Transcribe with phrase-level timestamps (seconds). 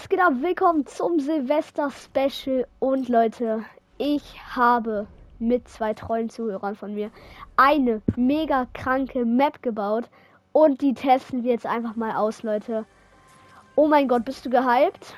[0.00, 0.32] Was geht ab?
[0.40, 2.66] Willkommen zum Silvester-Special.
[2.78, 3.66] Und Leute,
[3.98, 4.22] ich
[4.56, 5.06] habe
[5.38, 7.10] mit zwei treuen Zuhörern von mir
[7.58, 10.08] eine mega kranke Map gebaut.
[10.52, 12.86] Und die testen wir jetzt einfach mal aus, Leute.
[13.76, 15.14] Oh mein Gott, bist du gehypt?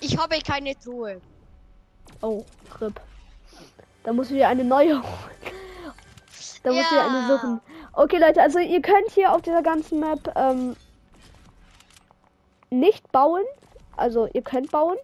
[0.00, 1.22] Ich habe keine Truhe.
[2.20, 2.44] Oh,
[2.76, 3.00] Grip.
[4.02, 5.02] Da muss ich eine neue.
[6.62, 7.38] Da muss ich wieder eine Ja.
[7.38, 7.60] suchen.
[7.94, 10.76] Okay, Leute, also ihr könnt hier auf dieser ganzen Map ähm,
[12.80, 13.44] nicht bauen.
[13.96, 14.96] Also ihr könnt bauen.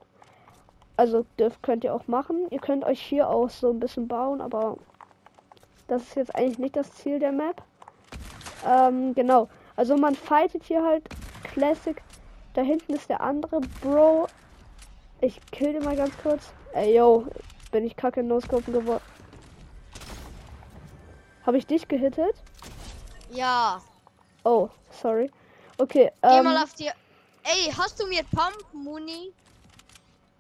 [0.97, 2.47] Also dürft könnt ihr auch machen.
[2.51, 4.77] Ihr könnt euch hier auch so ein bisschen bauen, aber
[5.88, 7.62] das ist jetzt eigentlich nicht das Ziel der Map.
[8.66, 9.48] Ähm, genau.
[9.77, 11.09] Also man fightet hier halt
[11.42, 12.02] Classic.
[12.55, 14.27] Da hinten ist der andere Bro.
[15.20, 16.52] Ich kill den mal ganz kurz.
[16.73, 17.27] Ey, yo,
[17.73, 19.02] bin ich kacke in No-Scopen geworden.
[21.47, 22.34] Habe ich dich gehittet?
[23.30, 23.80] Ja.
[24.45, 25.30] Oh, sorry.
[25.78, 26.91] Okay, Geh ähm, mal auf die.
[27.53, 29.33] Ey, hast du mir Pump Muni?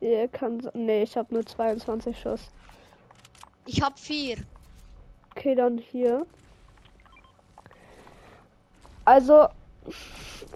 [0.00, 2.50] ihr kann, nee, ich habe nur 22 Schuss.
[3.66, 4.36] Ich hab vier.
[5.30, 6.26] Okay, dann hier.
[9.04, 9.48] Also,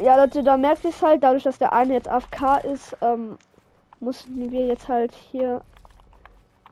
[0.00, 3.36] ja, Leute, da merkt es halt, dadurch, dass der eine jetzt AFK ist, ähm,
[4.00, 5.60] mussten wir jetzt halt hier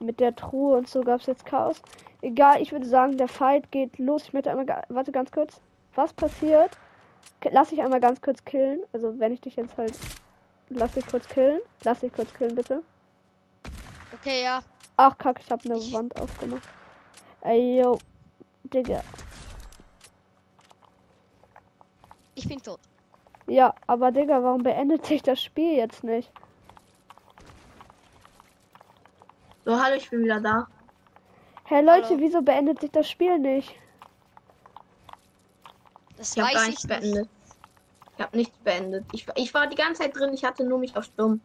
[0.00, 1.82] mit der Truhe und so gab es jetzt Chaos.
[2.20, 4.24] Egal, ich würde sagen, der Fight geht los.
[4.24, 5.60] Ich möchte einmal, warte ganz kurz.
[5.94, 6.70] Was passiert?
[7.50, 8.82] Lass ich einmal ganz kurz killen.
[8.92, 9.98] Also, wenn ich dich jetzt halt,
[10.68, 11.60] lass dich kurz killen.
[11.84, 12.82] Lass dich kurz killen, bitte.
[14.14, 14.62] Okay, ja.
[14.96, 16.68] Ach, kack, ich habe eine Wand aufgemacht.
[17.42, 17.98] Ey, yo.
[18.64, 19.02] Digga.
[22.34, 22.78] Ich bin tot.
[23.46, 26.30] Ja, aber Digga, warum beendet sich das Spiel jetzt nicht?
[29.64, 30.66] So, hallo, ich bin wieder da.
[31.64, 32.20] Hey Leute, Hallo.
[32.20, 33.74] wieso beendet sich das Spiel nicht?
[36.16, 37.00] Das Ich habe gar weiß nichts ich nicht.
[37.00, 37.28] beendet.
[38.16, 39.04] Ich habe nichts beendet.
[39.12, 41.40] Ich, ich war die ganze Zeit drin, ich hatte nur mich auf Stumm.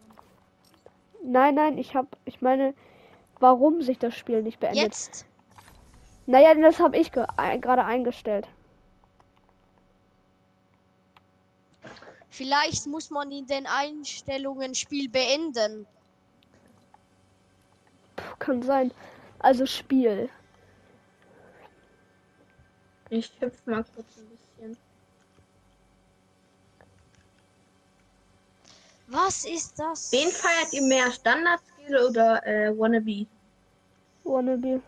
[1.23, 2.73] Nein, nein, ich hab, ich meine,
[3.39, 4.83] warum sich das Spiel nicht beendet?
[4.83, 5.25] Jetzt.
[6.25, 8.47] Naja, das habe ich gerade eingestellt.
[12.29, 15.87] Vielleicht muss man in den Einstellungen Spiel beenden.
[18.15, 18.91] Puh, kann sein.
[19.39, 20.29] Also Spiel.
[23.09, 24.77] Ich hüpfe mal kurz ein bisschen.
[29.07, 30.11] Was ist das?
[30.11, 31.09] Wen feiert ihr mehr?
[31.11, 33.25] Standard-Skill oder äh, Wannabe?
[34.25, 34.81] Wannabe.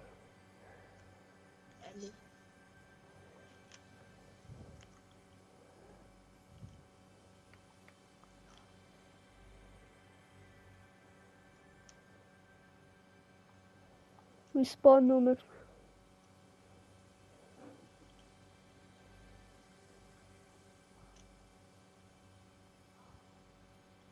[1.94, 2.12] Ehrlich.
[14.54, 15.40] Respawn nur mit.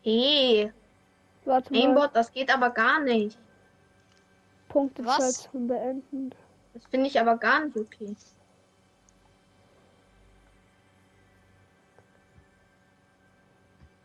[0.08, 0.72] Hey,
[1.44, 1.82] Warte mal.
[1.82, 3.38] Aimbot, das geht aber gar nicht.
[4.70, 5.50] Punktezahl Was?
[5.52, 6.34] zum Beenden.
[6.74, 8.16] Das finde ich aber gar nicht okay.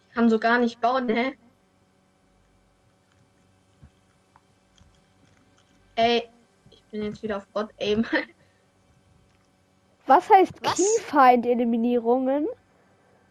[0.08, 1.34] Ich kann so gar nicht bauen, ne?
[5.94, 6.28] Ey,
[6.70, 8.04] ich bin jetzt wieder auf Gott Aim.
[10.08, 10.78] Was heißt Was?
[10.78, 12.48] Keyfind-Eliminierungen?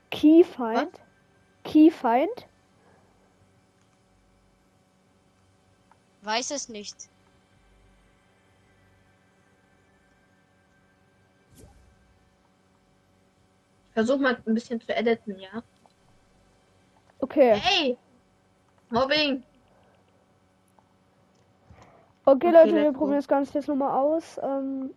[0.10, 1.02] Keyfind?
[1.66, 2.48] Keyfind?
[6.22, 7.10] Weiß es nicht.
[13.90, 15.62] Ich versuche mal ein bisschen zu editen, ja?
[17.20, 17.56] Okay.
[17.62, 17.98] Hey!
[18.90, 19.44] Mobbing!
[22.24, 24.40] Okay, Okay, Leute, wir probieren das Ganze jetzt nochmal aus.
[24.42, 24.92] Ähm,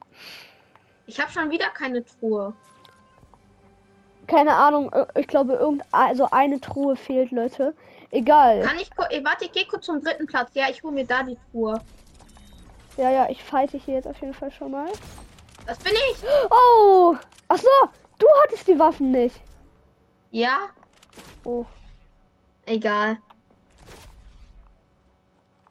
[1.07, 2.53] Ich habe schon wieder keine Truhe.
[4.27, 7.75] keine Ahnung, ich glaube, irgend also eine Truhe fehlt, Leute.
[8.11, 8.63] Egal.
[8.63, 10.51] Kann ich, warte, ich gehe kurz zum dritten Platz.
[10.55, 11.81] Ja, ich hole mir da die Truhe.
[12.97, 14.91] Ja, ja, ich fighte hier jetzt auf jeden Fall schon mal.
[15.67, 16.25] Das bin ich!
[16.51, 17.17] Oh!
[17.49, 17.69] Ach so,
[18.19, 19.41] du hattest die Waffen nicht.
[20.31, 20.69] Ja?
[21.45, 21.67] Oh.
[22.67, 23.19] Egal.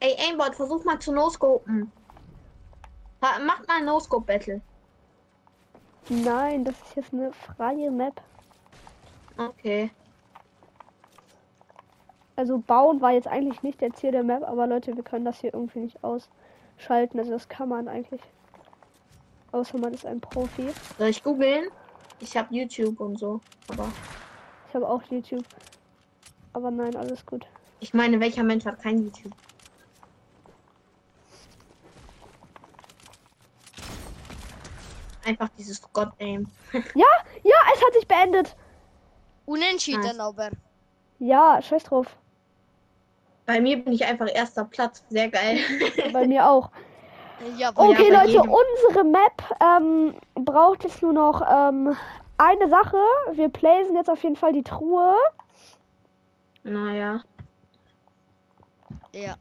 [0.00, 1.90] Ey, Aimbot, versuch mal zu no-scopen.
[3.20, 4.60] Mach mal ein No-Scope-Battle.
[6.10, 8.20] Nein, das ist jetzt eine freie Map.
[9.38, 9.90] Okay.
[12.36, 15.40] Also bauen war jetzt eigentlich nicht der Ziel der Map, aber Leute, wir können das
[15.40, 17.18] hier irgendwie nicht ausschalten.
[17.18, 18.20] Also das kann man eigentlich.
[19.52, 20.68] Außer man ist ein Profi.
[20.98, 21.68] Soll ich googeln?
[22.20, 23.40] Ich habe YouTube und so.
[23.68, 23.86] Aber
[24.68, 25.44] Ich habe auch YouTube.
[26.52, 27.46] Aber nein, alles gut.
[27.80, 29.32] ich meine, welcher Mensch hat kein YouTube?
[35.24, 36.46] Einfach dieses God-Aim.
[36.94, 37.06] Ja,
[37.42, 38.56] ja, es hat sich beendet.
[39.46, 40.18] Unentschieden Nice.
[40.18, 40.50] aber.
[41.18, 42.06] Ja, scheiß drauf.
[43.46, 45.04] Bei mir bin ich einfach erster Platz.
[45.10, 45.58] Sehr geil.
[46.12, 46.70] Bei mir auch.
[47.58, 48.48] Ja, Okay, bei Leute, jedem.
[48.88, 51.94] unsere Map ähm, braucht jetzt nur noch ähm,
[52.38, 52.96] eine Sache.
[53.32, 55.14] Wir placen jetzt auf jeden Fall die Truhe.
[56.62, 57.20] naja.
[59.12, 59.34] ja.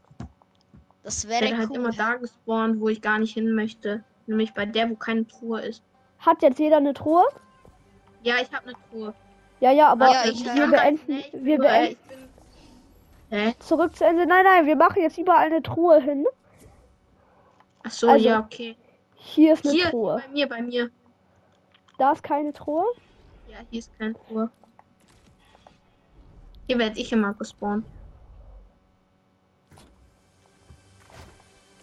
[1.03, 1.75] Das Ich wäre werde halt cool.
[1.77, 4.03] immer da gespawnt, wo ich gar nicht hin möchte.
[4.25, 5.83] Nämlich bei der, wo keine Truhe ist.
[6.19, 7.23] Hat jetzt jeder eine Truhe?
[8.23, 9.13] Ja, ich habe eine Truhe.
[9.59, 12.29] Ja, ja, aber Ja, ich- wir ja, beenden, wir beenden ich bin...
[13.33, 13.55] Hä?
[13.59, 14.27] zurück zu Ende.
[14.27, 16.25] Nein, nein, wir machen jetzt überall eine Truhe hin.
[17.83, 18.77] Ach so, Also, ja, okay.
[19.15, 20.21] Hier ist eine Hier, Truhe.
[20.23, 20.91] bei mir, bei mir.
[21.97, 22.85] Da ist keine Truhe.
[23.47, 24.49] Ja, hier ist keine Truhe.
[26.67, 27.85] Hier werde ich immer gespawnt.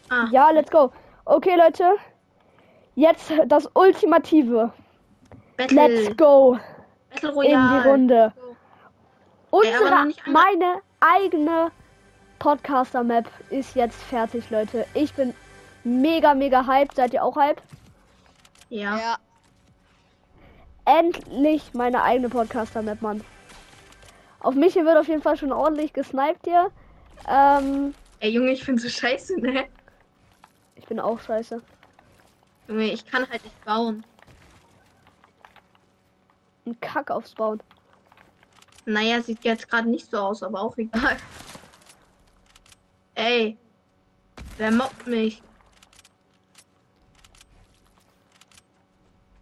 [0.09, 0.93] Ah, Ja, let's go.
[1.25, 1.97] Okay, Leute.
[2.95, 4.73] Jetzt das Ultimative.
[5.57, 6.59] Battle, Let's go
[7.11, 7.83] Battle in Royale.
[7.83, 8.33] die Runde.
[8.37, 8.53] Ey,
[9.51, 11.71] Unsere, einmal- meine eigene
[12.39, 14.87] Podcaster-Map ist jetzt fertig, Leute.
[14.95, 15.35] Ich bin
[15.85, 16.95] mega, mega hyped.
[16.97, 17.63] Seid ihr auch hyped?
[18.69, 18.99] Ja.
[18.99, 19.19] Ja.
[20.85, 23.23] Endlich meine eigene Podcaster-Map, Mann.
[24.41, 26.71] Auf mich hier wird auf jeden Fall schon ordentlich gesniped hier.
[27.29, 29.67] Ähm, Ey, Junge, ich bin so scheiße, ne?
[30.77, 31.63] ich bin auch scheiße.
[32.69, 34.05] Junge, ich kann halt nicht bauen.
[36.67, 37.63] Ein Kack aufs Bauen.
[38.87, 41.17] Naja, sieht jetzt gerade nicht so aus, aber auch egal.
[43.15, 43.59] Ey,
[44.57, 45.43] wer mobbt mich?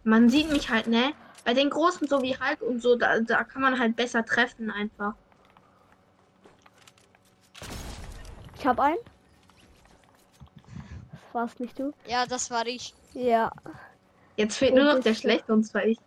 [0.03, 1.13] Man sieht mich halt, ne?
[1.45, 4.69] Bei den Großen, so wie Hulk und so, da, da kann man halt besser treffen
[4.71, 5.15] einfach.
[8.57, 8.97] Ich hab einen.
[11.11, 11.93] Das war's nicht du.
[12.05, 12.93] Ja, das war ich.
[13.13, 13.51] Ja.
[14.35, 15.13] Jetzt fehlt Wo nur noch der?
[15.13, 15.97] Schlechte und zwar ich.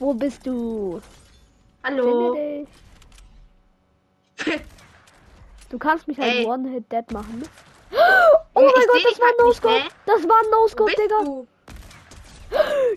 [0.00, 1.00] Wo bist du?
[1.84, 2.66] Hallo.
[5.68, 6.46] Du kannst mich halt.
[6.46, 7.38] One-Hit-Dead machen.
[7.40, 7.46] ne?
[8.52, 9.74] Oh mein Gott, das war ein halt No-Scope.
[9.74, 9.88] ne?
[10.06, 11.44] Das war ein No-Scope, Digga.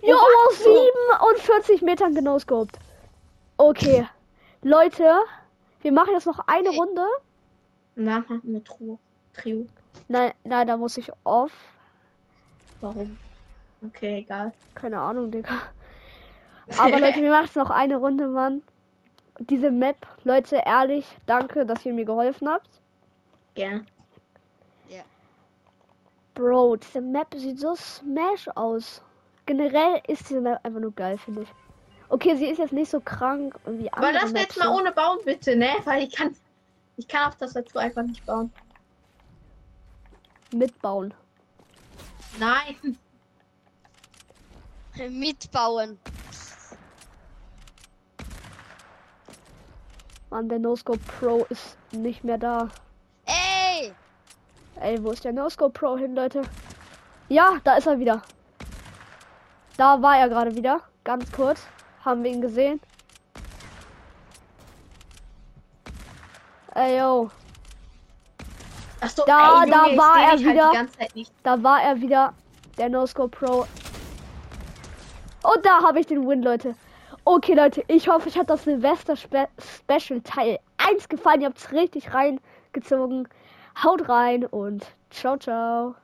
[0.01, 0.73] Jo, aus warst du?
[1.45, 2.79] 47 Metern genoscoped.
[3.57, 4.07] Okay.
[4.63, 5.19] Leute,
[5.81, 6.69] wir machen jetzt noch eine.
[6.69, 7.05] Runde.
[7.95, 8.97] Na, eine Truhe.
[9.33, 9.67] Trio.
[10.07, 11.51] Nein, nein, da muss ich off.
[12.81, 13.17] Warum?
[13.85, 14.53] Okay, egal.
[14.73, 15.61] Keine Ahnung, Digga.
[16.77, 18.61] Aber Leute, wir machen noch eine Runde, Mann.
[19.39, 22.69] Diese Map, Leute, ehrlich, danke, dass ihr mir geholfen habt.
[23.55, 23.85] Gerne.
[26.35, 29.01] Bro, diese Map sieht so smash aus.
[29.45, 31.49] Generell ist diese Map einfach nur geil, finde ich.
[32.09, 34.75] Okay, sie ist jetzt nicht so krank wie Aber andere lass mir jetzt mal sind.
[34.81, 35.69] ohne bauen, bitte, ne?
[35.83, 36.35] Weil ich kann.
[36.97, 38.51] Ich kann auf Tastatur einfach nicht bauen.
[40.53, 41.13] mitbauen.
[42.39, 42.97] Nein.
[45.09, 45.99] Mitbauen.
[50.33, 52.67] Mann, der No-Scope Pro ist nicht mehr da.
[53.27, 53.93] Ey!
[54.81, 56.41] Ey, wo ist der No-Scope Pro hin, Leute?
[57.29, 58.23] Ja, da ist er wieder.
[59.77, 60.81] Da war er gerade wieder.
[61.03, 61.61] Ganz kurz.
[62.03, 62.81] Haben wir ihn gesehen.
[66.73, 67.29] Ey, yo.
[69.01, 70.71] Achso, Da- ey, da Junge, ich war er halt wieder.
[71.43, 72.33] Da war er wieder.
[72.79, 73.67] Der No-Scope Pro.
[75.43, 76.73] Und da habe ich den Win, Leute.
[77.25, 81.39] Okay, Leute, ich hoffe, euch hat das Silvester Spe Special Teil 1 gefallen.
[81.39, 83.29] Ihr habt es richtig reingezogen.
[83.81, 85.95] Haut rein und ciao, ciao.